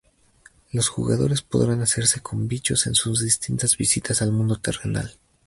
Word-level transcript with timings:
Los 0.71 0.89
jugadores 0.89 1.43
podrán 1.43 1.81
hacerse 1.83 2.21
con 2.21 2.47
bichos 2.47 2.87
en 2.87 2.95
sus 2.95 3.23
distintas 3.23 3.77
visitas 3.77 4.23
al 4.23 4.31
mundo 4.31 4.55
terrenal. 4.55 5.13